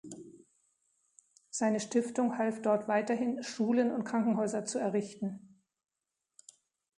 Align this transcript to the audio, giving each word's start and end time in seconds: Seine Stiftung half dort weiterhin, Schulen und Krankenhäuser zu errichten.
Seine 1.51 1.79
Stiftung 1.79 2.39
half 2.39 2.63
dort 2.63 2.87
weiterhin, 2.87 3.43
Schulen 3.43 3.91
und 3.91 4.03
Krankenhäuser 4.03 4.65
zu 4.65 4.79
errichten. 4.79 5.59